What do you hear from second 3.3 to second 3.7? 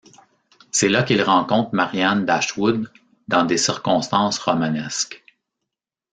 des